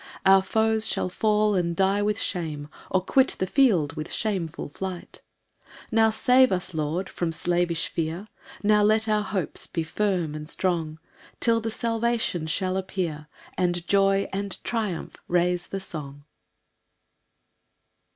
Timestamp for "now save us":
5.95-6.73